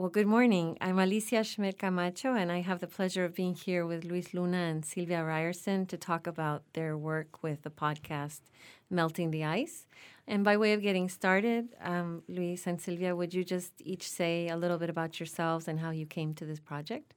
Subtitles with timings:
[0.00, 0.78] Well, good morning.
[0.80, 4.56] I'm Alicia Schmidt Camacho, and I have the pleasure of being here with Luis Luna
[4.56, 8.40] and Silvia Ryerson to talk about their work with the podcast
[8.88, 9.84] Melting the Ice.
[10.26, 14.48] And by way of getting started, um, Luis and Silvia, would you just each say
[14.48, 17.12] a little bit about yourselves and how you came to this project?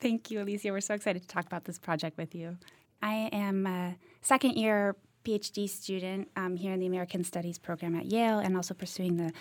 [0.00, 0.72] Thank you, Alicia.
[0.72, 2.58] We're so excited to talk about this project with you.
[3.00, 8.06] I am a second year PhD student um, here in the American Studies program at
[8.06, 9.32] Yale and also pursuing the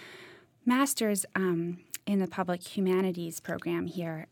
[0.64, 4.28] master's um, in the public humanities program here.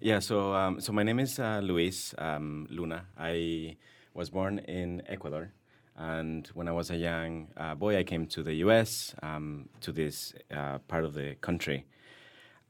[0.00, 3.04] Yeah, so um, so my name is uh, Luis um, Luna.
[3.18, 3.76] I
[4.14, 5.52] was born in Ecuador,
[5.96, 9.14] and when I was a young uh, boy, I came to the U.S.
[9.22, 11.84] Um, to this uh, part of the country.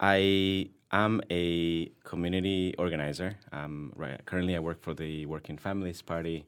[0.00, 3.36] I am a community organizer.
[3.52, 6.46] Um, right, currently, I work for the Working Families Party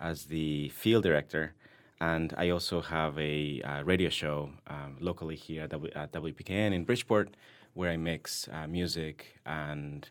[0.00, 1.54] as the field director,
[2.00, 6.72] and I also have a uh, radio show um, locally here at, w- at, WPKN
[6.72, 7.36] in Bridgeport,
[7.74, 10.08] where I mix uh, music and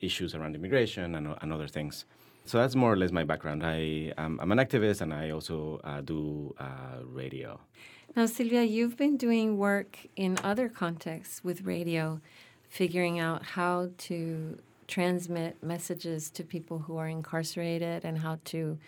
[0.00, 2.04] issues around immigration and, and, other things.
[2.44, 3.64] So that's more or less my background.
[3.64, 7.58] I, um, I'm an activist and I also uh, do uh, radio.
[8.14, 12.20] Now, Sylvia, you've been doing work in other contexts with radio,
[12.68, 18.78] figuring out how to transmit messages to people who are incarcerated and how to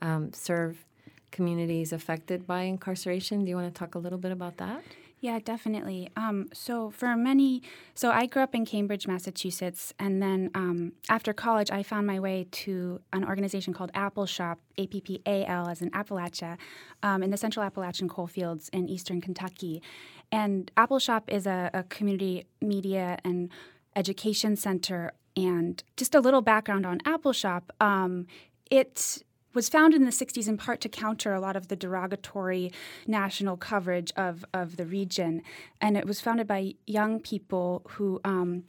[0.00, 0.84] um, serve
[1.32, 3.44] communities affected by incarceration.
[3.44, 4.82] Do you want to talk a little bit about that?
[5.20, 6.10] Yeah, definitely.
[6.16, 7.62] Um, so for many,
[7.94, 12.18] so I grew up in Cambridge, Massachusetts, and then um, after college, I found my
[12.18, 16.58] way to an organization called Appalshop, A P P A L, as in Appalachia,
[17.04, 19.80] um, in the Central Appalachian coalfields in eastern Kentucky.
[20.32, 23.48] And Appalshop is a, a community media and
[23.94, 25.12] education center.
[25.36, 27.62] And just a little background on Appalshop.
[27.80, 28.26] Um,
[28.70, 29.22] it
[29.54, 32.72] was found in the 60s in part to counter a lot of the derogatory
[33.06, 35.42] national coverage of, of the region.
[35.80, 38.64] And it was founded by young people who um,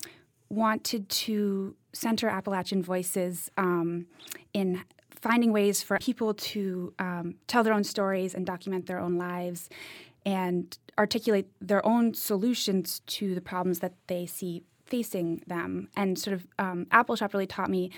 [0.49, 4.07] wanted to center Appalachian voices um,
[4.53, 9.17] in finding ways for people to um, tell their own stories and document their own
[9.17, 9.69] lives
[10.25, 15.87] and articulate their own solutions to the problems that they see facing them.
[15.95, 17.89] And sort of um, Appalshop really taught me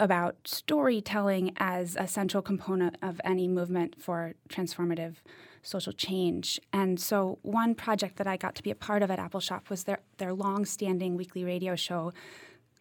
[0.00, 5.16] about storytelling as a central component of any movement for transformative
[5.62, 6.60] social change.
[6.72, 9.84] And so, one project that I got to be a part of at Appalshop was
[9.84, 12.12] their, their long standing weekly radio show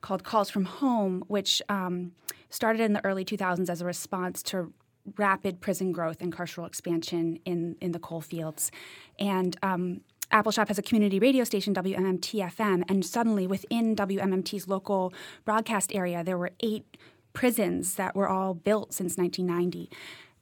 [0.01, 2.13] called Calls from Home, which um,
[2.49, 4.73] started in the early 2000s as a response to
[5.17, 8.71] rapid prison growth and carceral expansion in, in the coal fields.
[9.19, 10.01] And um,
[10.31, 15.13] Appalshop has a community radio station, WMMT FM, and suddenly within WMMT's local
[15.45, 16.97] broadcast area, there were eight
[17.33, 19.89] prisons that were all built since 1990.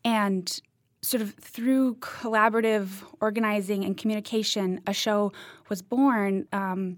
[0.04, 0.62] And
[1.02, 5.32] sort of through collaborative organizing and communication, a show
[5.70, 6.48] was born.
[6.52, 6.98] Um,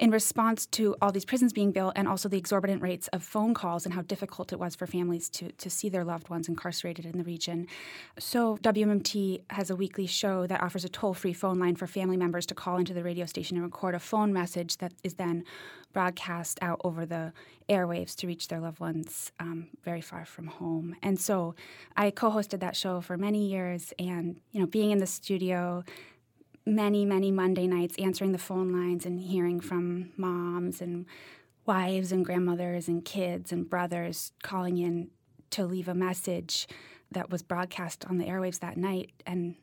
[0.00, 3.52] in response to all these prisons being built and also the exorbitant rates of phone
[3.52, 7.04] calls and how difficult it was for families to, to see their loved ones incarcerated
[7.04, 7.66] in the region.
[8.18, 12.16] So, WMMT has a weekly show that offers a toll free phone line for family
[12.16, 15.44] members to call into the radio station and record a phone message that is then
[15.92, 17.32] broadcast out over the
[17.68, 20.96] airwaves to reach their loved ones um, very far from home.
[21.02, 21.54] And so
[21.94, 25.84] I co hosted that show for many years and, you know, being in the studio,
[26.66, 31.06] many, many Monday nights answering the phone lines and hearing from moms and
[31.66, 35.08] wives and grandmothers and kids and brothers calling in
[35.50, 36.66] to leave a message
[37.12, 39.56] that was broadcast on the airwaves that night and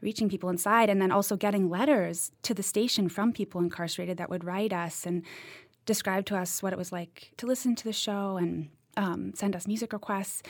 [0.00, 4.30] reaching people inside and then also getting letters to the station from people incarcerated that
[4.30, 5.24] would write us and
[5.86, 9.56] describe to us what it was like to listen to the show and um, send
[9.56, 10.42] us music requests.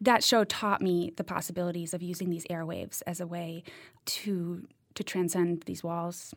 [0.00, 3.62] That show taught me the possibilities of using these airwaves as a way
[4.06, 6.34] to to transcend these walls.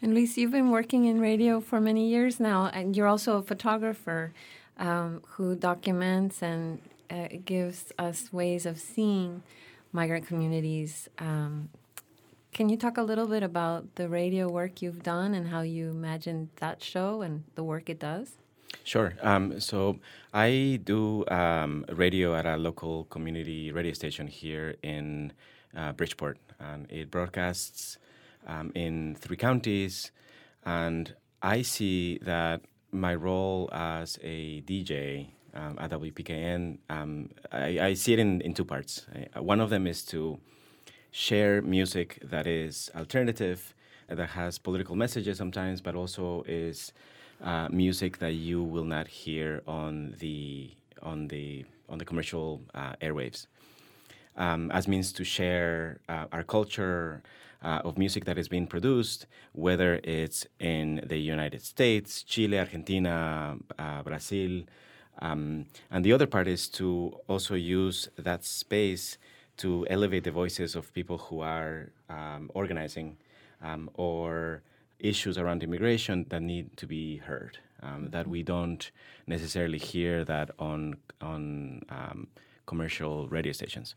[0.00, 3.42] And Lisa, you've been working in radio for many years now, and you're also a
[3.42, 4.32] photographer
[4.78, 6.80] um, who documents and
[7.10, 9.42] uh, gives us ways of seeing
[9.92, 11.08] migrant communities.
[11.18, 11.70] Um,
[12.52, 15.90] can you talk a little bit about the radio work you've done and how you
[15.90, 18.36] imagined that show and the work it does?
[18.84, 19.14] Sure.
[19.22, 19.98] Um, so
[20.32, 25.32] I do um, radio at a local community radio station here in
[25.76, 27.98] uh, Bridgeport, and it broadcasts
[28.46, 30.10] um, in three counties.
[30.64, 37.94] And I see that my role as a DJ um, at WPKN, um, I, I,
[37.94, 39.06] see it in, in two parts.
[39.34, 40.38] I, one of them is to
[41.10, 43.74] share music that is alternative,
[44.08, 46.92] that has political messages sometimes, but also is
[47.42, 50.70] uh, music that you will not hear on the
[51.02, 53.46] on the on the commercial uh, airwaves.
[54.36, 57.22] Um, as means to share uh, our culture
[57.62, 63.56] uh, of music that is being produced, whether it's in the United States, Chile, Argentina,
[63.78, 64.62] uh, Brazil.
[65.20, 69.18] Um, and the other part is to also use that space
[69.56, 73.16] to elevate the voices of people who are um, organizing
[73.62, 74.62] um, or
[75.00, 77.58] issues around immigration that need to be heard.
[77.80, 78.90] Um, that we don't
[79.28, 82.26] necessarily hear that on on um,
[82.66, 83.94] commercial radio stations.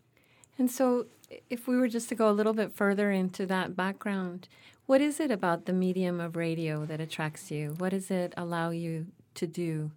[0.62, 1.08] And so,
[1.50, 4.48] if we were just to go a little bit further into that background,
[4.86, 7.74] what is it about the medium of radio that attracts you?
[7.80, 9.90] What does it allow you to do,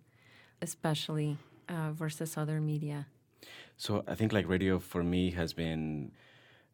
[0.63, 1.37] especially
[1.69, 3.09] uh, versus other media?
[3.77, 6.13] So I think like radio for me has been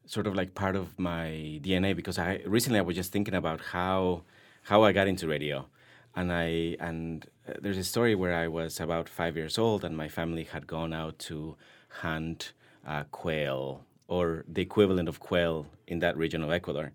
[0.06, 3.60] sort of like part of my DNA because I recently I was just thinking about
[3.60, 4.22] how
[4.62, 5.66] how I got into radio,
[6.14, 9.96] and I and uh, there's a story where I was about five years old and
[9.96, 11.56] my family had gone out to
[11.88, 12.52] hunt
[12.86, 16.92] uh, quail or the equivalent of quail in that region of Ecuador.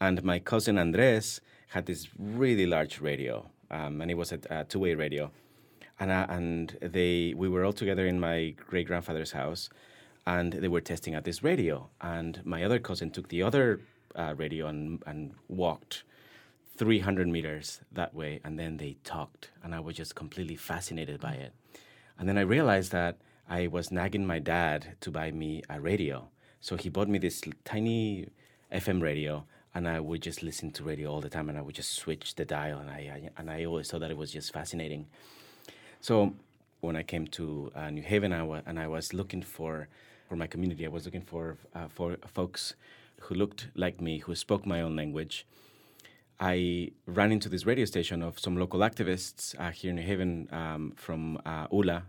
[0.00, 4.64] And my cousin Andres had this really large radio, um, and it was a, a
[4.64, 5.30] two-way radio.
[5.98, 9.68] And, uh, and they, we were all together in my great grandfather's house,
[10.26, 11.88] and they were testing out this radio.
[12.00, 13.80] And my other cousin took the other
[14.14, 16.04] uh, radio and, and walked
[16.76, 21.32] 300 meters that way, and then they talked, and I was just completely fascinated by
[21.34, 21.52] it.
[22.18, 23.18] And then I realized that
[23.48, 26.28] I was nagging my dad to buy me a radio.
[26.60, 28.28] So he bought me this tiny
[28.72, 29.44] FM radio,
[29.74, 32.34] and I would just listen to radio all the time, and I would just switch
[32.36, 35.06] the dial, and I, and I always thought that it was just fascinating.
[36.00, 36.34] So
[36.80, 39.88] when I came to uh, New Haven, I wa- and I was looking for
[40.28, 42.74] for my community, I was looking for uh, for folks
[43.20, 45.46] who looked like me, who spoke my own language.
[46.40, 50.48] I ran into this radio station of some local activists uh, here in New Haven
[50.50, 52.02] um, from uh, ULA,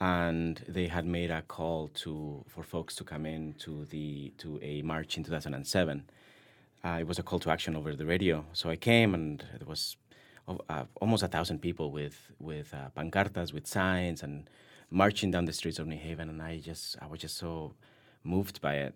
[0.00, 4.58] and they had made a call to for folks to come in to the to
[4.62, 6.04] a march in 2007.
[6.82, 9.68] Uh, it was a call to action over the radio, so I came, and there
[9.68, 9.96] was
[10.48, 14.48] uh, almost a thousand people with with uh, pancartas, with signs, and
[14.90, 17.74] marching down the streets of New Haven, and I just I was just so
[18.24, 18.94] moved by it.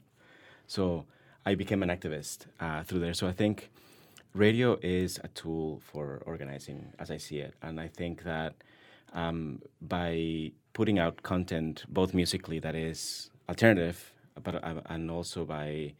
[0.67, 1.05] So
[1.45, 3.12] I became an activist uh, through there.
[3.12, 3.71] So I think
[4.35, 8.55] radio is a tool for organizing, as I see it, and I think that
[9.14, 14.12] um, by putting out content, both musically that is alternative,
[14.43, 15.94] but uh, and also by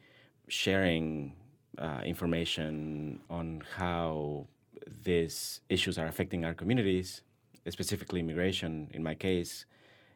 [0.49, 1.33] sharing
[1.79, 4.47] uh, information on how
[5.05, 7.23] these issues are affecting our communities,
[7.69, 8.89] specifically immigration.
[8.93, 9.65] In my case,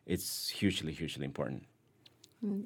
[0.06, 1.64] it's hugely, hugely important.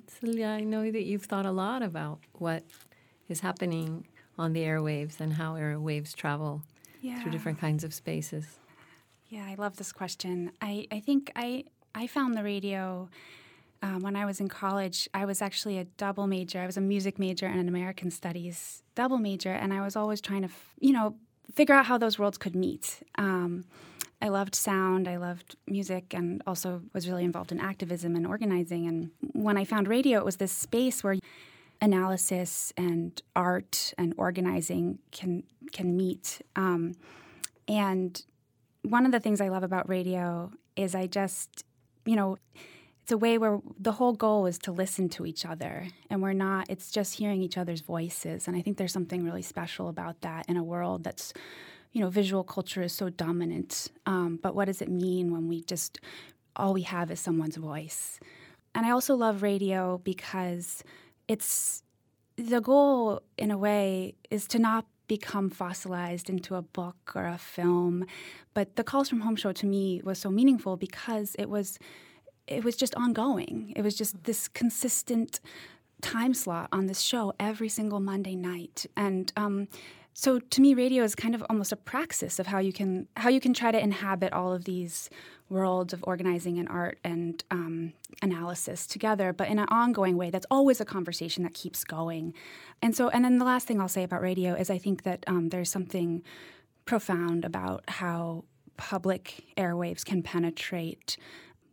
[0.06, 2.62] Celia, I know that you've thought a lot about what
[3.28, 4.06] is happening
[4.38, 6.62] on the airwaves and how airwaves travel
[7.00, 7.20] Yeah.
[7.20, 8.58] through different kinds of spaces.
[9.32, 10.52] Yeah, I love this question.
[10.60, 11.64] I, I think I
[11.94, 13.08] I found the radio
[13.80, 15.08] um, when I was in college.
[15.14, 16.60] I was actually a double major.
[16.60, 20.20] I was a music major and an American Studies double major, and I was always
[20.20, 21.16] trying to, f- you know,
[21.54, 23.02] figure out how those worlds could meet.
[23.16, 23.64] Um,
[24.20, 28.86] I loved sound, I loved music, and also was really involved in activism and organizing.
[28.86, 31.16] And when I found radio, it was this space where
[31.80, 36.42] analysis and art and organizing can can meet.
[36.54, 36.96] Um,
[37.66, 38.22] and
[38.82, 41.64] one of the things I love about radio is I just,
[42.04, 42.36] you know,
[43.02, 46.32] it's a way where the whole goal is to listen to each other and we're
[46.32, 48.46] not, it's just hearing each other's voices.
[48.46, 51.32] And I think there's something really special about that in a world that's,
[51.92, 53.90] you know, visual culture is so dominant.
[54.06, 56.00] Um, but what does it mean when we just,
[56.54, 58.20] all we have is someone's voice?
[58.74, 60.82] And I also love radio because
[61.28, 61.82] it's
[62.36, 64.86] the goal, in a way, is to not
[65.16, 68.06] become fossilized into a book or a film.
[68.54, 71.78] But the Calls from Home show to me was so meaningful because it was
[72.46, 73.56] it was just ongoing.
[73.76, 75.40] It was just this consistent
[76.00, 78.86] time slot on this show every single Monday night.
[78.96, 79.68] And um,
[80.14, 83.30] so to me, radio is kind of almost a praxis of how you can how
[83.30, 85.08] you can try to inhabit all of these
[85.48, 87.92] worlds of organizing and art and um,
[88.22, 90.30] analysis together, but in an ongoing way.
[90.30, 92.34] That's always a conversation that keeps going.
[92.80, 95.24] And so, and then the last thing I'll say about radio is I think that
[95.26, 96.22] um, there's something
[96.84, 98.44] profound about how
[98.76, 101.16] public airwaves can penetrate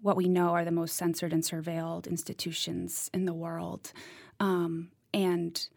[0.01, 3.91] what we know are the most censored and surveilled institutions in the world.
[4.39, 5.67] Um, and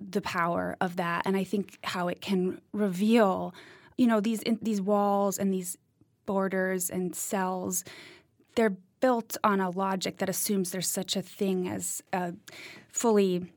[0.00, 3.54] the power of that, and I think how it can reveal,
[3.96, 5.78] you know, these in, these walls and these
[6.26, 7.84] borders and cells.
[8.56, 12.34] They're built on a logic that assumes there's such a thing as a
[12.90, 13.52] fully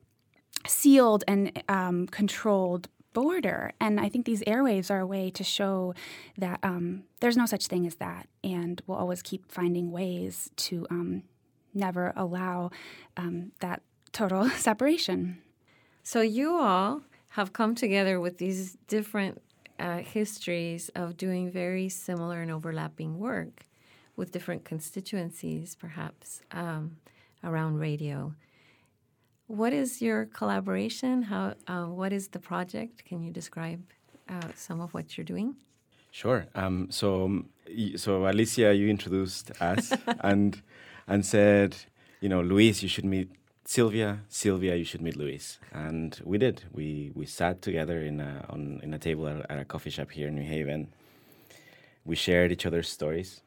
[0.67, 3.71] sealed and um, controlled border.
[3.79, 5.93] And I think these airwaves are a way to show
[6.37, 10.85] that um, there's no such thing as that, and we'll always keep finding ways to
[10.89, 11.23] um,
[11.73, 12.71] never allow
[13.17, 13.81] um, that
[14.11, 15.41] total separation.
[16.11, 17.01] So you all
[17.37, 19.43] have come together with these different
[19.79, 23.67] uh, histories of doing very similar and overlapping work
[24.15, 26.97] with different constituencies, perhaps um,
[27.43, 28.33] around radio.
[29.45, 31.21] What is your collaboration?
[31.21, 31.53] How?
[31.67, 33.05] Uh, what is the project?
[33.05, 33.83] Can you describe
[34.27, 35.57] uh, some of what you're doing?
[36.09, 36.47] Sure.
[36.55, 37.49] Um, so, um,
[37.97, 40.59] so Alicia, you introduced us and
[41.07, 41.75] and said,
[42.19, 43.29] you know, Luis, you should meet
[43.69, 44.21] Sylvia.
[44.29, 45.59] Sylvia, you should meet Luis.
[45.71, 46.63] And we did.
[46.73, 50.09] We we sat together in a, on in a table at, at a coffee shop
[50.09, 50.87] here in New Haven.
[52.03, 53.41] We shared each other's stories,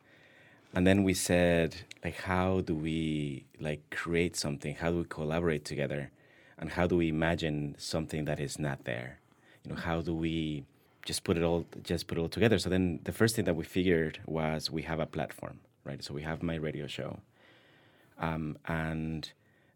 [0.75, 1.75] and then we said,
[2.05, 4.77] like, how do we like create something?
[4.77, 6.13] How do we collaborate together?
[6.57, 9.19] And how do we imagine something that is not there?
[9.65, 10.67] You know, how do we
[11.05, 12.61] just put it all just put it all together.
[12.61, 16.01] So then the first thing that we figured was we have a platform, right?
[16.05, 17.19] So we have my radio show,
[18.21, 19.33] um, and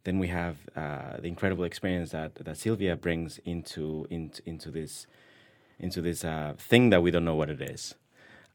[0.07, 5.07] then we have uh, the incredible experience that that Sylvia brings into into this
[5.79, 7.95] into this uh, thing that we don't know what it is.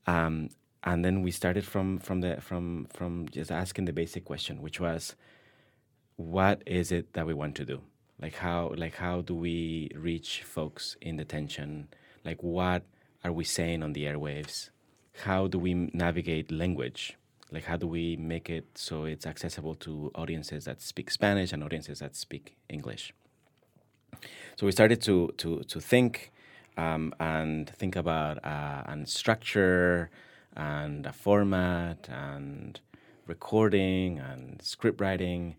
[0.07, 0.49] Um,
[0.83, 4.79] and then we started from from the from from just asking the basic question, which
[4.79, 5.15] was,
[6.15, 7.81] what is it that we want to do?
[8.19, 11.89] Like how like how do we reach folks in detention?
[12.23, 12.83] like what
[13.23, 14.69] are we saying on the airwaves?
[15.23, 17.17] How do we navigate language?
[17.51, 21.63] Like how do we make it so it's accessible to audiences that speak Spanish and
[21.63, 23.13] audiences that speak English?
[24.55, 26.31] So we started to to to think
[26.77, 30.09] um, and think about uh, and structure
[30.55, 32.79] and a format and
[33.27, 35.55] recording and script writing.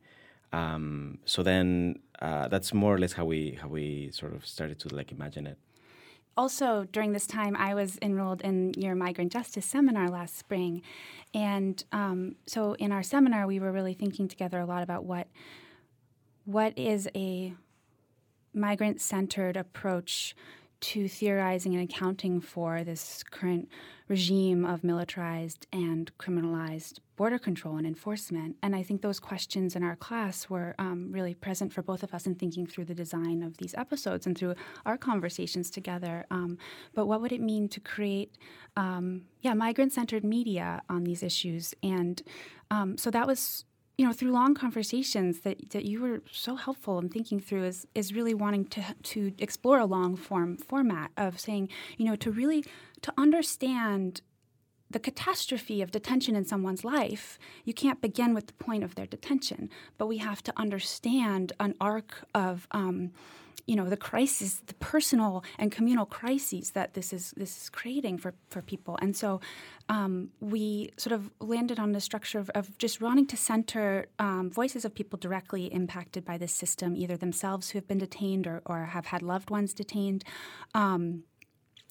[0.53, 4.79] Um, so then uh, that's more or less how we how we sort of started
[4.81, 5.59] to like imagine it
[6.37, 10.83] also during this time i was enrolled in your migrant justice seminar last spring.
[11.35, 15.29] And um, so in our seminar we were really thinking together a lot about what
[16.45, 17.55] what is a
[18.53, 20.35] migrant centered approach
[20.83, 23.69] to theorizing and accounting for this current
[24.09, 28.57] regime of militarized and criminalized border control and enforcement.
[28.62, 32.12] And I think those questions in our class were um, really present for both of
[32.12, 36.27] us in thinking through the design of these episodes and through our conversations together.
[36.31, 36.59] Um,
[36.95, 38.37] but what would it mean to create,
[38.77, 41.75] um, yeah, migrant centered media on these issues?
[41.83, 42.21] And
[42.73, 43.65] um, so that was
[43.99, 47.87] you know, through long conversations that, that you were so helpful in thinking through is,
[47.95, 51.69] is really wanting to, to explore a long form format of saying,
[51.99, 52.65] you know, to really
[53.03, 54.23] to understand
[54.91, 59.07] the catastrophe of detention in someone's life, you can't begin with the point of their
[59.07, 63.11] detention, but we have to understand an arc of um,
[63.66, 68.19] you know the crisis the personal and communal crises that this is this is creating
[68.19, 68.99] for for people.
[69.00, 69.40] And so
[69.88, 74.50] um, we sort of landed on the structure of, of just wanting to center um,
[74.50, 78.62] voices of people directly impacted by this system either themselves who have been detained or,
[78.64, 80.25] or have had loved ones detained.
[80.75, 81.25] Um,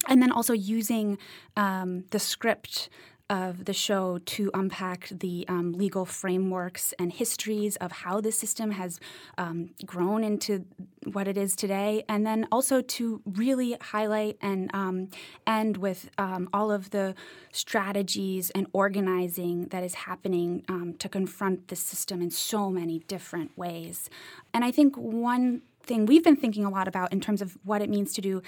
[0.08, 1.18] and then also using
[1.56, 2.88] um, the script
[3.32, 8.72] of the show to unpack the um, legal frameworks and histories of how the system
[8.72, 9.00] has
[9.38, 10.66] um, grown into
[11.10, 15.08] what it is today, and then also to really highlight and um,
[15.46, 17.14] end with um, all of the
[17.52, 23.56] strategies and organizing that is happening um, to confront the system in so many different
[23.56, 24.10] ways.
[24.52, 27.80] And I think one thing we've been thinking a lot about in terms of what
[27.80, 28.42] it means to do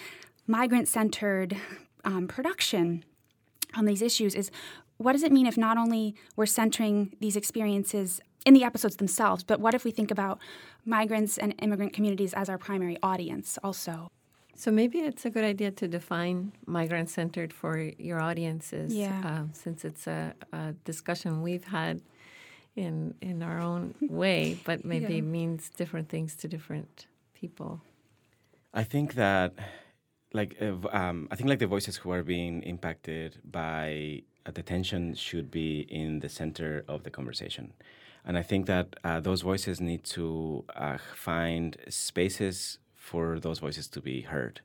[0.47, 1.57] migrant centered
[2.05, 3.03] um, production
[3.77, 4.51] on these issues is
[4.97, 9.43] what does it mean if not only we're centering these experiences in the episodes themselves,
[9.43, 10.39] but what if we think about
[10.85, 14.09] migrants and immigrant communities as our primary audience also?
[14.57, 19.21] So maybe it's a good idea to define migrant centered for your audiences, yeah.
[19.25, 22.01] uh, since it's a, a, discussion we've had
[22.77, 25.23] in in our own way, but maybe yeah.
[25.23, 27.81] means different things to different people.
[28.73, 29.55] I think that
[30.35, 35.51] like um, I think like the voices who are being impacted by a detention should
[35.51, 37.73] be in the center of the conversation,
[38.27, 43.87] and I think that uh, those voices need to uh, find spaces for those voices
[43.89, 44.61] to be heard.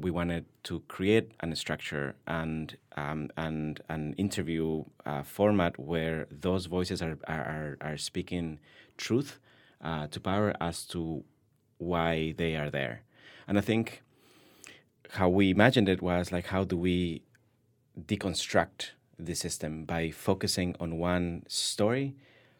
[0.00, 6.66] We wanted to create a structure and um, and an interview uh, format where those
[6.66, 8.60] voices are are, are speaking
[8.96, 9.40] truth
[9.82, 11.24] uh, to power as to
[11.78, 13.02] why they are there,
[13.48, 14.04] and I think
[15.12, 17.22] how we imagined it was like how do we
[18.00, 22.14] deconstruct the system by focusing on one story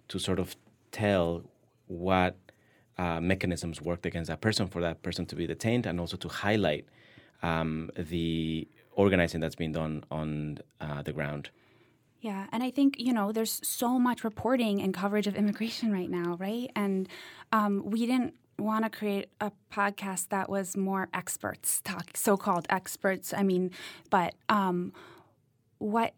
[0.09, 0.57] to sort of
[0.91, 1.45] tell
[1.87, 2.37] what
[2.97, 6.29] uh, mechanisms worked against that person for that person to be detained and also to
[6.29, 6.87] highlight
[7.43, 11.51] um, the organizing that's being done on uh, the ground.
[12.21, 16.11] Yeah, and I think you know there's so much reporting and coverage of immigration right
[16.11, 16.71] now, right?
[16.75, 17.09] And
[17.53, 23.33] um, we didn't want to create a podcast that was more experts talk, so-called experts.
[23.33, 23.71] I mean,
[24.11, 24.93] but um,
[25.79, 26.15] what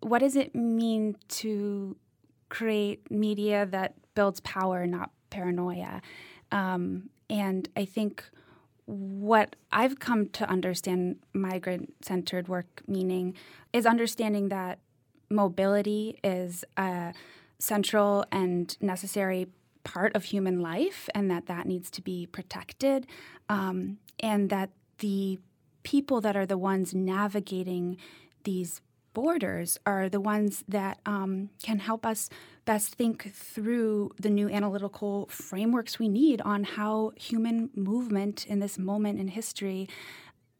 [0.00, 1.96] what does it mean to
[2.48, 6.00] create media that builds power, not paranoia?
[6.52, 8.24] Um, and I think
[8.86, 13.34] what I've come to understand migrant centered work meaning
[13.72, 14.78] is understanding that
[15.30, 17.14] mobility is a
[17.58, 19.48] central and necessary
[19.84, 23.06] part of human life and that that needs to be protected
[23.48, 25.38] um, and that the
[25.82, 27.96] people that are the ones navigating
[28.44, 28.80] these
[29.12, 32.28] borders are the ones that um, can help us
[32.64, 38.78] best think through the new analytical frameworks we need on how human movement in this
[38.78, 39.88] moment in history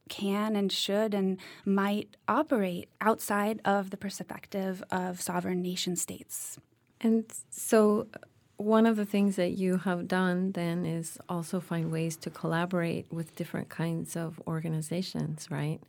[0.08, 6.58] can and should and might operate outside of the perspective of sovereign nation states.
[7.00, 8.06] And so,
[8.64, 13.06] one of the things that you have done then is also find ways to collaborate
[13.12, 15.80] with different kinds of organizations, right?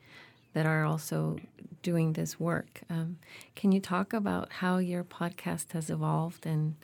[0.53, 1.37] That are also
[1.81, 2.81] doing this work.
[2.89, 3.17] Um,
[3.55, 6.75] can you talk about how your podcast has evolved and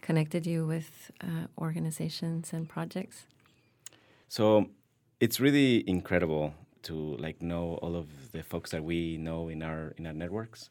[0.00, 3.26] connected you with uh, organizations and projects?
[4.28, 4.70] So
[5.20, 9.94] it's really incredible to like know all of the folks that we know in our
[9.96, 10.70] in our networks,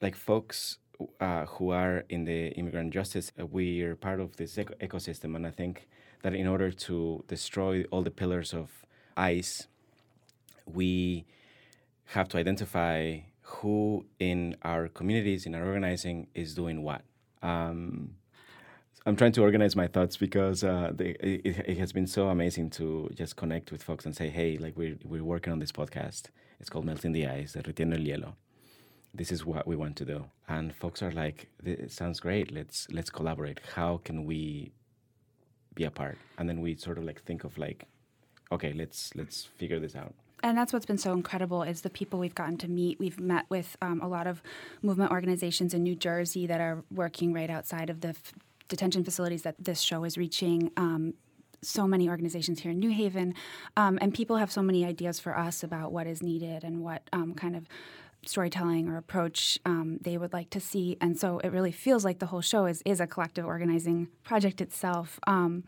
[0.00, 0.78] like folks
[1.20, 3.32] uh, who are in the immigrant justice.
[3.38, 5.88] Uh, we are part of this eco- ecosystem, and I think
[6.22, 8.70] that in order to destroy all the pillars of
[9.16, 9.66] ICE,
[10.66, 11.24] we
[12.06, 17.02] have to identify who in our communities, in our organizing, is doing what.
[17.42, 18.16] Um,
[19.06, 22.70] I'm trying to organize my thoughts because uh, they, it, it, has been so amazing
[22.70, 26.30] to just connect with folks and say, hey, like we're, we're working on this podcast.
[26.58, 28.32] It's called Melting the Ice, Derritiendo el Hielo.
[29.14, 30.24] This is what we want to do.
[30.48, 32.52] And folks are like, it sounds great.
[32.52, 33.60] Let's let's collaborate.
[33.74, 34.72] How can we
[35.74, 36.18] be a part?
[36.38, 37.86] And then we sort of like think of like,
[38.50, 42.18] okay, let's let's figure this out and that's what's been so incredible is the people
[42.18, 43.00] we've gotten to meet.
[43.00, 44.42] We've met with um, a lot of
[44.82, 48.34] movement organizations in New Jersey that are working right outside of the f-
[48.68, 50.70] detention facilities that this show is reaching.
[50.76, 51.14] Um,
[51.62, 53.34] so many organizations here in New Haven,
[53.78, 57.08] um, and people have so many ideas for us about what is needed and what
[57.14, 57.66] um, kind of
[58.28, 60.96] storytelling or approach um, they would like to see.
[61.00, 64.60] And so it really feels like the whole show is is a collective organizing project
[64.60, 65.18] itself.
[65.26, 65.64] Um,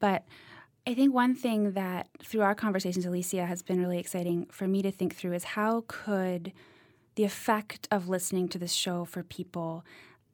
[0.00, 0.24] but
[0.86, 4.82] I think one thing that through our conversations, Alicia, has been really exciting for me
[4.82, 6.52] to think through is how could
[7.14, 9.84] the effect of listening to this show for people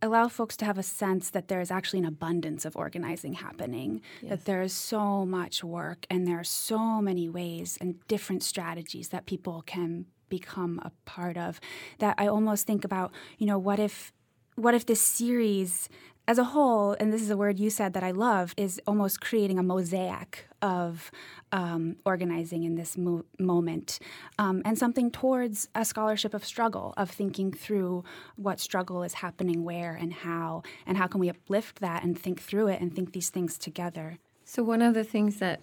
[0.03, 4.01] allow folks to have a sense that there is actually an abundance of organizing happening,
[4.23, 4.31] yes.
[4.31, 9.11] that there is so much work and there are so many ways and different strategies
[9.11, 11.61] that people can become a part of
[11.99, 14.13] that I almost think about, you know, what if
[14.57, 15.89] what if this series
[16.31, 19.21] as a whole, and this is a word you said that I love, is almost
[19.21, 21.11] creating a mosaic of
[21.51, 23.99] um, organizing in this mo- moment
[24.39, 28.05] um, and something towards a scholarship of struggle, of thinking through
[28.37, 32.41] what struggle is happening where and how, and how can we uplift that and think
[32.41, 34.19] through it and think these things together.
[34.45, 35.61] So, one of the things that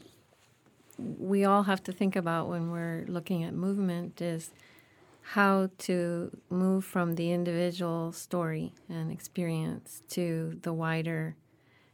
[0.97, 4.51] we all have to think about when we're looking at movement is
[5.21, 11.36] how to move from the individual story and experience to the wider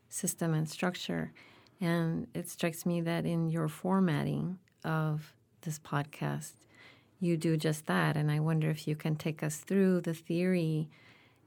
[0.07, 1.33] system and structure.
[1.81, 6.53] And it strikes me that in your formatting of this podcast,
[7.19, 8.15] you do just that.
[8.15, 10.89] And I wonder if you can take us through the theory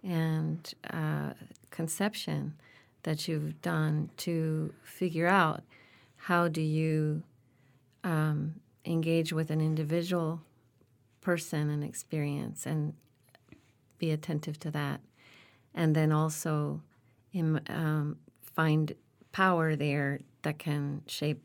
[0.03, 1.35] and uh,
[1.71, 2.55] conception
[3.05, 5.63] that you've done to figure out
[6.17, 7.23] how do you
[8.07, 10.41] um, engage with an individual
[11.21, 12.95] person and experience and
[13.99, 15.01] be attentive to that.
[15.75, 16.81] And then also
[17.35, 18.17] um,
[18.55, 18.95] find
[19.33, 21.43] power there that can shape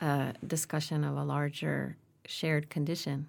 [0.00, 3.26] a discussion of a larger shared condition.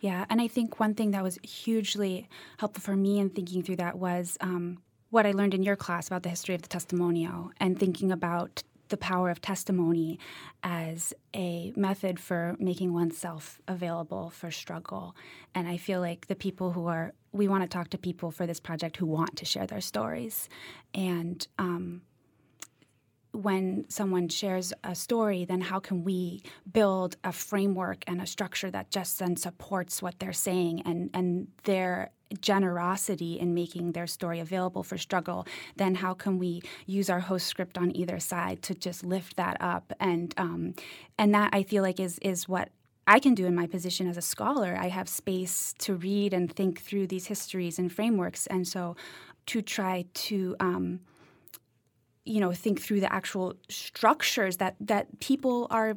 [0.00, 2.28] Yeah, and I think one thing that was hugely
[2.58, 6.06] helpful for me in thinking through that was um, what I learned in your class
[6.08, 10.18] about the history of the testimonio and thinking about the power of testimony
[10.62, 15.16] as a method for making oneself available for struggle.
[15.54, 18.46] And I feel like the people who are, we want to talk to people for
[18.46, 20.50] this project who want to share their stories.
[20.94, 22.02] And um,
[23.32, 28.70] when someone shares a story, then how can we build a framework and a structure
[28.70, 34.40] that just then supports what they're saying and, and their generosity in making their story
[34.40, 38.74] available for struggle, then how can we use our host script on either side to
[38.74, 39.92] just lift that up?
[40.00, 40.74] And um,
[41.18, 42.70] and that I feel like is is what
[43.06, 44.76] I can do in my position as a scholar.
[44.78, 48.96] I have space to read and think through these histories and frameworks, and so
[49.46, 51.00] to try to um,
[52.24, 55.96] you know think through the actual structures that that people are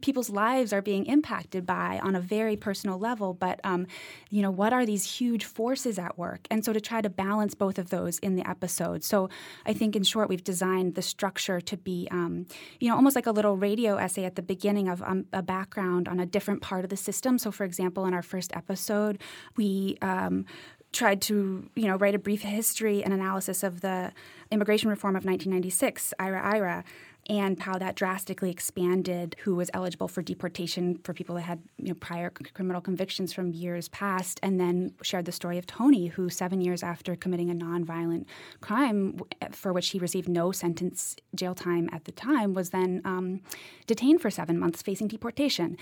[0.00, 3.32] people's lives are being impacted by on a very personal level.
[3.32, 3.86] But um,
[4.28, 6.48] you know what are these huge forces at work?
[6.50, 9.04] And so to try to balance both of those in the episode.
[9.04, 9.28] So
[9.64, 12.46] i think in short we've designed the structure to be um,
[12.80, 16.08] you know almost like a little radio essay at the beginning of um, a background
[16.08, 17.38] on a different part of the system.
[17.38, 19.20] So for example in our first episode
[19.56, 20.44] we um,
[20.92, 24.12] tried to you know write a brief history and analysis of the
[24.50, 26.84] immigration reform of 1996, IIRIRA,
[27.28, 31.88] and how that drastically expanded who was eligible for deportation for people that had you
[31.88, 36.28] know, prior criminal convictions from years past, and then shared the story of Tony, who
[36.28, 38.24] seven years after committing a nonviolent
[38.60, 39.20] crime
[39.52, 43.40] for which he received no sentence jail time at the time, was then um,
[43.86, 45.76] detained for seven months facing deportation.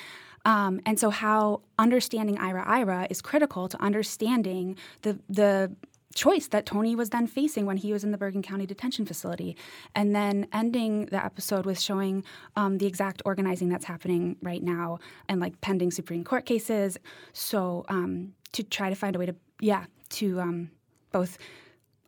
[0.45, 5.75] Um, and so, how understanding IIRIRA is critical to understanding the the
[6.15, 9.57] choice that Tony was then facing when he was in the Bergen County Detention Facility.
[9.95, 12.25] And then ending the episode with showing
[12.57, 16.99] um, the exact organizing that's happening right now and like pending Supreme Court cases.
[17.33, 20.71] So um, to try to find a way to, yeah, to um,
[21.13, 21.39] both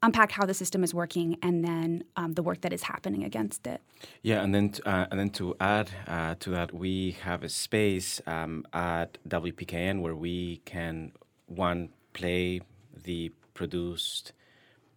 [0.03, 3.67] unpack how the system is working and then um, the work that is happening against
[3.67, 3.81] it.
[4.23, 8.21] Yeah, and then uh, and then to add uh, to that, we have a space
[8.27, 11.13] um, at WPKN where we can
[11.47, 12.61] one play
[13.05, 14.33] the produced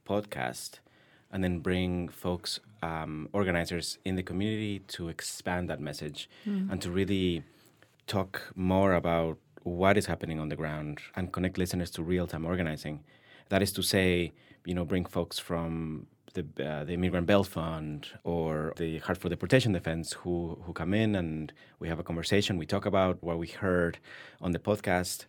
[0.05, 0.79] podcast
[1.31, 6.71] and then bring folks, um, organizers in the community to expand that message mm.
[6.71, 7.43] and to really
[8.07, 12.45] talk more about what is happening on the ground and connect listeners to real time
[12.45, 13.03] organizing.
[13.49, 14.31] That is to say,
[14.63, 19.71] you know, bring folks from the, uh, the Immigrant Bail Fund or the Hartford Deportation
[19.71, 22.57] Defense who, who come in and we have a conversation.
[22.57, 23.97] We talk about what we heard
[24.41, 25.25] on the podcast.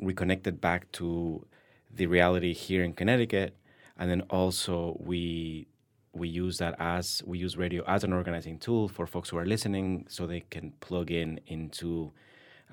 [0.00, 1.46] We connected back to
[1.96, 3.56] the reality here in Connecticut,
[3.98, 5.66] and then also we
[6.12, 9.46] we use that as we use radio as an organizing tool for folks who are
[9.46, 12.12] listening, so they can plug in into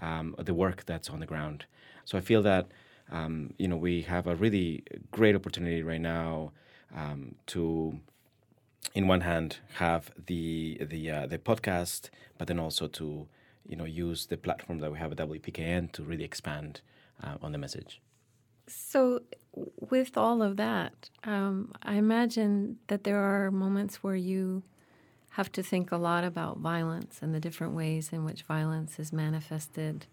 [0.02, 1.66] um, the work that's on the ground.
[2.06, 2.68] So I feel that
[3.12, 6.52] um, you know we have a really great opportunity right now
[6.96, 8.00] um, to,
[8.94, 13.28] in one hand, have the the uh, the podcast, but then also to
[13.68, 16.82] you know use the platform that we have at WPKN to really expand
[17.24, 18.02] uh, on the message.
[18.68, 19.22] So,
[19.56, 24.64] with all of that, um, I imagine that there are moments where you
[25.32, 29.12] have to think a lot about violence and the different ways in which violence is
[29.12, 30.06] manifested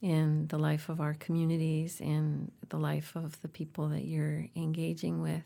[0.00, 5.22] in the life of our communities in the life of the people that you're engaging
[5.22, 5.44] with.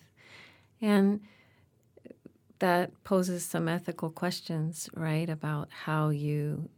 [0.80, 1.20] And
[2.59, 6.70] that poses some ethical questions, right, about how you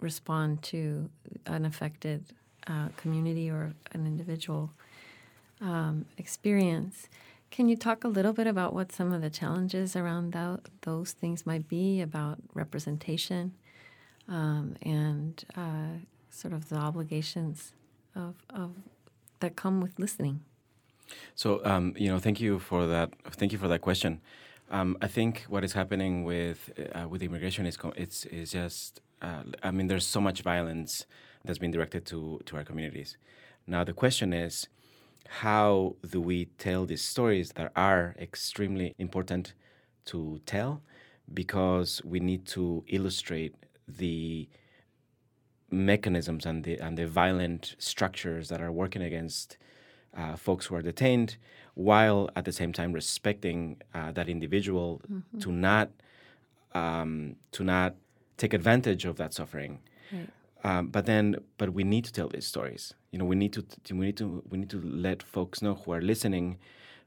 [0.00, 1.10] respond to
[1.46, 2.24] unaffected
[2.66, 4.70] uh, community or an individual
[5.60, 7.08] um, experience.
[7.50, 10.36] Can you talk a little bit about what some of the challenges around
[10.82, 13.54] those things might be about representation
[14.28, 17.72] um, and uh, sort of the obligations
[18.14, 18.72] of, of
[19.40, 20.40] that come with listening?
[21.34, 23.12] So, um, you know, thank you for that.
[23.30, 24.20] Thank you for that question.
[24.70, 29.00] Um, I think what is happening with uh, with immigration is it's is just.
[29.22, 31.06] Uh, I mean, there's so much violence
[31.46, 33.16] that's been directed to to our communities.
[33.66, 34.68] Now the question is,
[35.28, 39.54] how do we tell these stories that are extremely important
[40.06, 40.82] to tell
[41.32, 43.54] because we need to illustrate
[43.88, 44.48] the
[45.70, 49.56] mechanisms and the and the violent structures that are working against
[50.16, 51.36] uh, folks who are detained,
[51.74, 55.38] while at the same time respecting uh, that individual mm-hmm.
[55.38, 55.90] to not
[56.74, 57.94] um, to not
[58.36, 59.80] take advantage of that suffering.
[60.12, 60.28] Right.
[60.66, 62.92] Um, but then, but we need to tell these stories.
[63.12, 65.92] You know, we need to we need to we need to let folks know who
[65.92, 66.58] are listening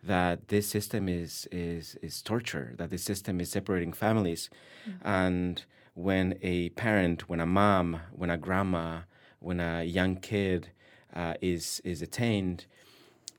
[0.02, 2.74] that this system is is is torture.
[2.78, 4.50] That this system is separating families,
[4.88, 5.06] mm-hmm.
[5.06, 9.02] and when a parent, when a mom, when a grandma,
[9.40, 10.70] when a young kid
[11.14, 12.66] uh, is is detained,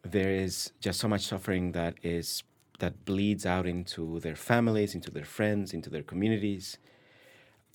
[0.02, 2.42] there is just so much suffering that is
[2.80, 6.76] that bleeds out into their families, into their friends, into their communities.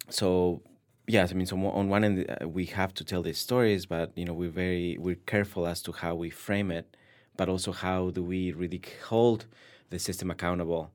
[0.09, 0.61] So
[1.07, 4.11] yes, I mean, so on one end uh, we have to tell these stories, but
[4.15, 6.97] you know we're very we're careful as to how we frame it,
[7.37, 9.45] but also how do we really hold
[9.89, 10.91] the system accountable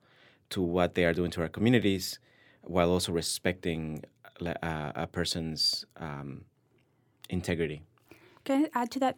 [0.50, 2.18] to what they are doing to our communities,
[2.62, 4.04] while also respecting
[4.44, 6.44] uh, a person's um,
[7.28, 7.82] integrity.
[8.44, 9.16] Can I add to that?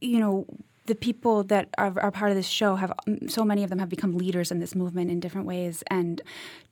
[0.00, 0.46] You know,
[0.86, 2.92] the people that are, are, part of this show have
[3.26, 6.22] so many of them have become leaders in this movement in different ways and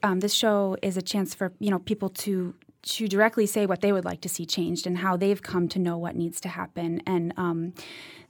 [0.02, 3.80] um, this show is a chance for you know people to to directly say what
[3.80, 6.48] they would like to see changed and how they've come to know what needs to
[6.48, 7.72] happen and um,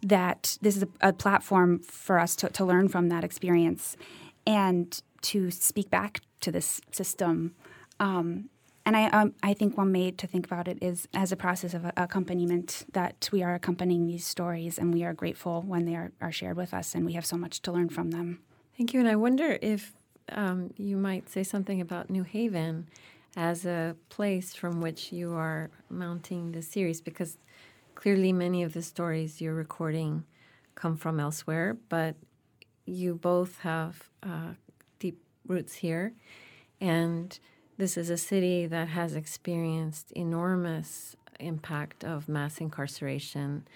[0.03, 3.97] that this is a, a platform for us to, to learn from that experience
[4.47, 7.55] and to speak back to this system
[8.01, 8.49] um,
[8.87, 11.73] and I, um, I think one way to think about it is as a process
[11.73, 16.13] of accompaniment that we are accompanying these stories and we are grateful when they are,
[16.21, 18.41] are shared with us and we have so much to learn from them.
[18.77, 19.01] Thank you.
[19.01, 19.95] And I wonder if
[20.31, 22.89] um, you might say something about New Haven
[23.37, 27.37] as a place from which you are mounting the series, because
[27.95, 30.25] clearly many of the stories you're recording
[30.75, 32.17] come from elsewhere, but
[32.87, 34.55] you both have uh,
[34.99, 36.13] deep roots here.
[36.81, 37.39] And
[37.77, 43.67] this is a city that has experienced enormous impact of mass incarceration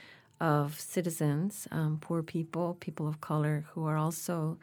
[0.41, 4.57] of citizens, um, poor people, people of color, who are also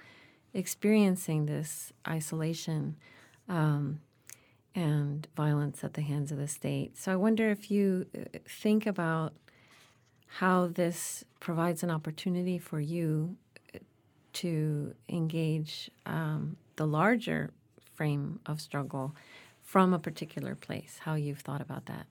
[0.54, 2.96] experiencing this isolation
[3.50, 4.00] um,
[4.76, 6.98] and violence at the hands of the state.
[6.98, 9.34] So I wonder if you uh, think about
[10.28, 13.38] how this provides an opportunity for you
[13.74, 13.80] uh,
[14.34, 17.52] to engage um, the larger
[17.96, 19.16] frame of struggle
[19.64, 22.06] from a particular place, how you've thought about that.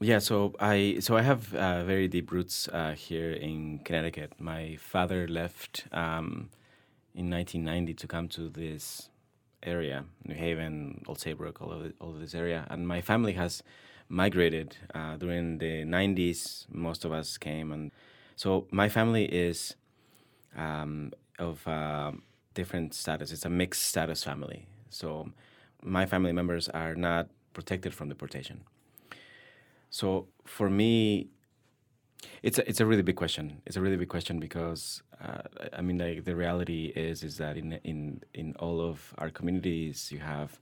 [0.00, 4.32] Yeah, so I so I have uh, very deep roots uh, here in Connecticut.
[4.38, 6.50] My father left um,
[7.14, 9.08] in 1990 to come to this
[9.64, 13.62] area, New Haven, Old Saybrook, all of, all of this area, and my family has
[14.08, 16.66] migrated uh, during the 90s.
[16.70, 17.90] Most of us came, and
[18.36, 19.74] so my family is
[20.56, 22.12] um, of uh,
[22.54, 23.32] different status.
[23.32, 24.66] It's a mixed status family.
[24.90, 25.30] So
[25.82, 28.62] my family members are not protected from deportation.
[29.90, 31.28] So for me,
[32.42, 33.62] it's a, it's a really big question.
[33.66, 37.56] It's a really big question because uh, I mean, like the reality is is that
[37.56, 40.58] in in in all of our communities, you have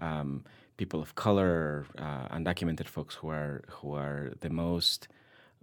[0.00, 0.44] um,
[0.76, 5.08] people of color, uh, undocumented folks who are who are the most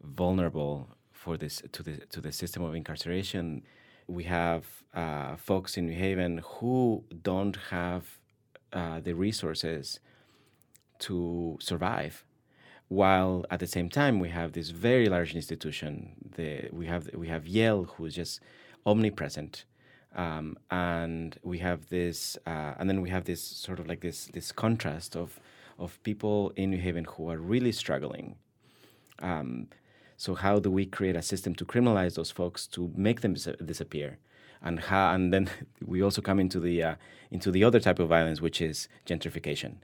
[0.03, 3.63] vulnerable for this to the to the system of incarceration
[4.11, 8.19] we have uh, folks in New Haven who don't have
[8.73, 9.99] uh, the resources
[10.99, 12.25] to survive.
[12.91, 16.11] While at the same time, we have this very large institution.
[16.35, 18.41] The, we have we have Yale, who is just
[18.85, 19.63] omnipresent,
[20.13, 24.25] um, and we have this, uh, and then we have this sort of like this
[24.33, 25.39] this contrast of
[25.79, 28.35] of people in New Haven who are really struggling.
[29.19, 29.67] Um,
[30.17, 34.17] so how do we create a system to criminalize those folks to make them disappear?
[34.61, 35.49] And how, and then
[35.85, 36.95] we also come into the uh,
[37.31, 39.75] into the other type of violence, which is gentrification.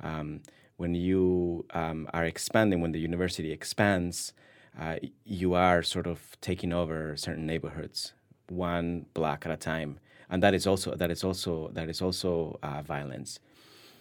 [0.00, 0.42] Um,
[0.82, 4.32] when you um, are expanding, when the university expands,
[4.76, 8.14] uh, you are sort of taking over certain neighborhoods,
[8.48, 12.58] one block at a time, and that is also that is also that is also
[12.64, 13.38] uh, violence.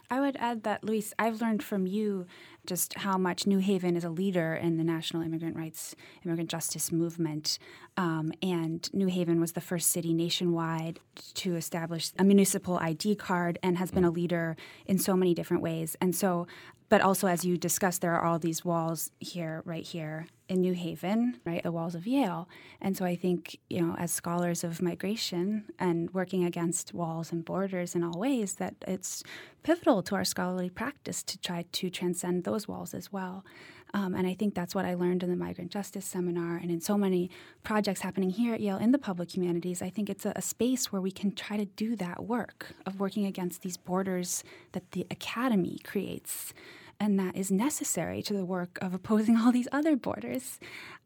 [0.10, 2.26] I would add that, Luis, I've learned from you
[2.66, 6.92] just how much New Haven is a leader in the national immigrant rights, immigrant justice
[6.92, 7.60] movement.
[7.98, 11.00] Um, and New Haven was the first city nationwide
[11.36, 15.62] to establish a municipal ID card and has been a leader in so many different
[15.62, 15.98] ways.
[16.00, 16.48] And so
[16.92, 20.74] but also as you discussed there are all these walls here right here in new
[20.74, 21.64] haven right?
[21.64, 22.50] The walls of yale.
[22.82, 27.46] And so i think you know as scholars of migration and working against walls and
[27.46, 29.24] borders in all ways that it's
[29.64, 33.46] pivotal to our scholarly practice to try to transcend those walls as well
[33.94, 36.80] um, and I think that's what I learned in the Migrant Justice Seminar and in
[36.80, 37.30] so many
[37.64, 39.82] projects happening here at Yale in the public humanities.
[39.82, 43.00] I think it's a, a, space where we can try to do that work of
[43.00, 46.54] working against these borders that the academy creates
[47.00, 50.60] and that is necessary to the work of opposing all these other borders.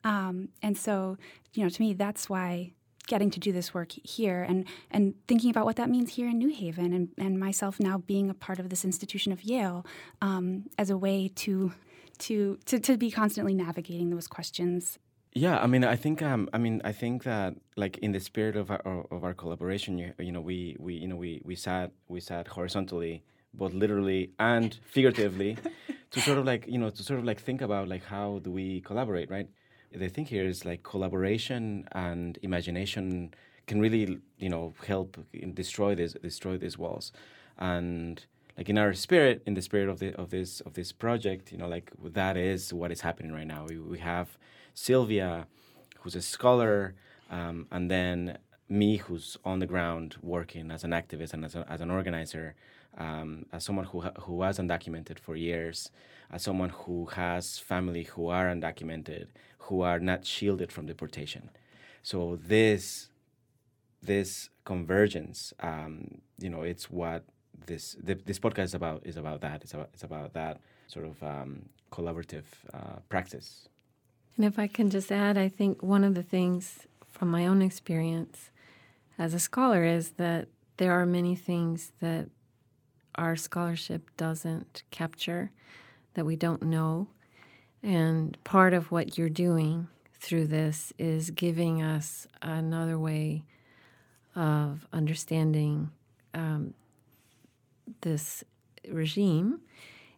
[0.04, 1.18] Um, and so,
[1.54, 2.74] you know, to me, that's why
[3.08, 6.40] getting to do this work here and and thinking about what that means here in
[6.40, 9.86] New Haven and, and myself now being a part of this institution of Yale
[10.22, 11.72] um, as a way to,
[12.18, 15.00] to to to be constantly navigating those questions.
[15.38, 18.56] Yeah, I mean, I think, um, I mean, I think that, like, in the spirit
[18.56, 21.92] of our of our collaboration, you, you know, we, we, you know, we, we sat
[22.08, 23.22] we sat horizontally
[23.58, 25.58] both literally and figuratively,
[26.12, 28.52] to sort of like you know to sort of like think about like how do
[28.52, 29.48] we collaborate, right?
[29.94, 33.34] The thing here is like collaboration and imagination
[33.68, 35.18] can really you know help
[35.54, 37.12] destroy this destroy these walls,
[37.58, 38.26] and
[38.58, 41.58] like in our spirit, in the spirit of the of this of this project, you
[41.58, 43.66] know, like that is what is happening right now.
[43.68, 44.38] We we have
[44.74, 45.48] Sylvia,
[46.00, 46.96] who's a scholar,
[47.30, 48.38] um, and then
[48.70, 52.56] me, who's on the ground working as an activist and as, a, as an organizer,
[52.98, 55.92] um, as someone who, who was undocumented for years,
[56.32, 59.28] as someone who has family who are undocumented,
[59.60, 61.50] who are not shielded from deportation.
[62.04, 63.10] So this
[64.02, 67.24] this convergence, um, you know, it's what
[67.66, 69.06] this this podcast is about.
[69.06, 69.64] Is about that.
[69.64, 73.68] It's about it's about that sort of um, collaborative uh, practice.
[74.36, 77.62] And if I can just add, I think one of the things from my own
[77.62, 78.50] experience
[79.18, 82.30] as a scholar is that there are many things that
[83.16, 85.52] our scholarship doesn't capture,
[86.16, 87.08] that we don't know.
[87.82, 89.88] And part of what you're doing
[90.20, 93.44] through this is giving us another way
[94.36, 95.92] of understanding
[98.02, 98.44] this
[98.90, 99.62] regime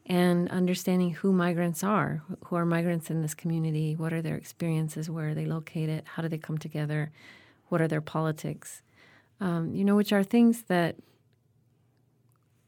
[0.05, 5.09] and understanding who migrants are, who are migrants in this community, what are their experiences,
[5.09, 7.11] where are they located, how do they come together,
[7.67, 8.81] what are their politics,
[9.41, 10.95] um, you know, which are things that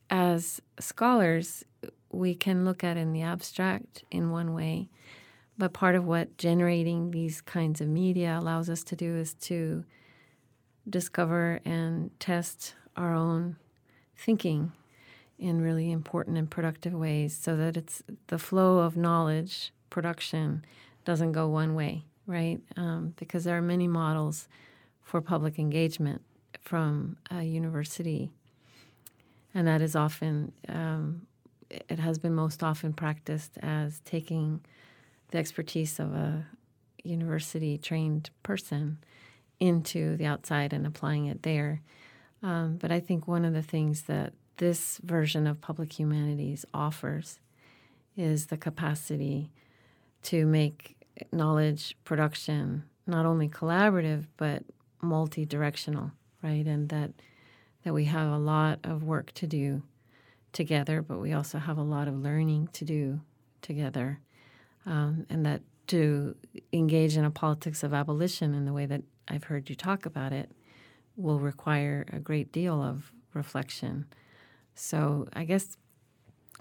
[0.10, 1.64] as scholars
[2.12, 4.90] we can look at in the abstract in one way.
[5.58, 9.84] But part of what generating these kinds of media allows us to do is to
[10.90, 13.58] discover and test our own
[14.16, 14.72] thinking
[15.40, 20.66] in really important and productive ways so that it's the flow of knowledge production
[21.06, 22.60] doesn't go one way, right?
[22.76, 24.48] Um, because there are many models
[25.02, 26.22] for public engagement
[26.62, 28.32] from a university,
[29.54, 31.24] and that is often, um,
[31.70, 34.62] it has been most often practiced as taking
[35.32, 36.46] the expertise of a
[37.04, 38.98] university trained person
[39.60, 41.82] into the outside and applying it there.
[42.42, 47.40] Um, but I think one of the things that this version of public humanities offers
[48.16, 49.50] is the capacity
[50.22, 50.96] to make
[51.32, 54.64] knowledge production not only collaborative but
[55.02, 56.12] multi-directional
[56.44, 56.66] right?
[56.66, 57.12] And that
[57.84, 59.82] that we have a lot of work to do
[60.54, 63.22] together but we also have a lot of learning to do
[63.62, 64.20] together.
[64.86, 66.36] Um, and that to
[66.72, 70.34] engage in a politics of abolition in the way that I've heard you talk about
[70.34, 70.52] it
[71.16, 74.06] will require a great deal of reflection
[74.80, 75.78] so I guess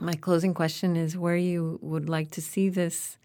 [0.01, 3.17] my closing question is where you would like to see this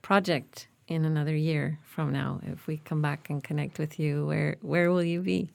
[0.00, 2.40] project in another year from now.
[2.44, 5.50] If we come back and connect with you, where where will you be?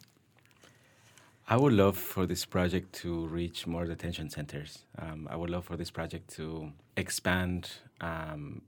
[1.50, 4.86] I would love for this project to reach more detention centers.
[4.98, 8.62] Um, I would love for this project to expand um,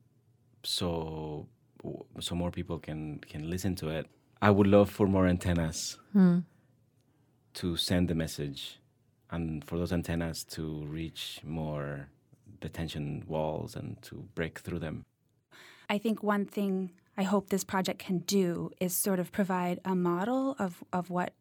[0.63, 1.47] so
[2.19, 4.07] so more people can can listen to it.
[4.41, 6.39] I would love for more antennas hmm.
[7.53, 8.79] to send the message
[9.35, 12.07] and for those antennas to reach more
[12.61, 15.05] detention walls and to break through them.
[15.89, 19.93] I think one thing I hope this project can do is sort of provide a
[19.93, 21.33] model of, of what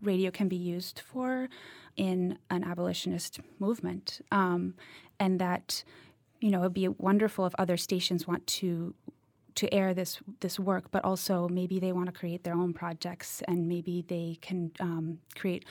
[0.00, 1.48] radio can be used for
[1.96, 4.24] in an abolitionist movement.
[4.32, 4.74] Um,
[5.18, 5.84] and that,
[6.40, 8.94] you know, it would be wonderful if other stations want to
[9.56, 13.42] to air this this work, but also maybe they want to create their own projects
[13.48, 15.64] and maybe they can um, create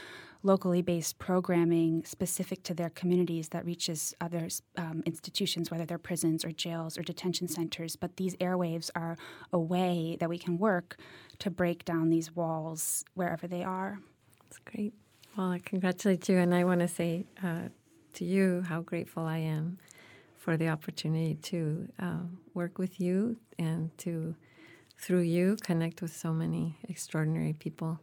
[0.43, 4.47] locally based programming specific to their communities that reaches other
[4.77, 7.95] um, institutions, whether they're prisons or jails or detention centers.
[7.95, 9.17] But these airwaves are
[9.51, 10.97] a way that we can work
[11.39, 13.99] to break down these walls wherever they are.
[14.43, 14.93] That's great.
[15.37, 17.69] Well, I congratulate you, and I want to say uh,
[18.13, 19.77] to you how grateful I am
[20.37, 22.23] for the opportunity to uh,
[22.53, 24.35] work with you and to,
[24.97, 27.99] through you, connect with so many extraordinary people.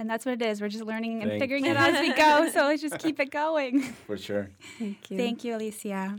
[0.00, 0.62] And that's what it is.
[0.62, 2.48] We're just learning and Thank figuring it out as we go.
[2.54, 3.82] So let's just keep it going.
[3.82, 4.48] For sure.
[4.78, 5.16] Thank you.
[5.18, 6.18] Thank you, Alicia.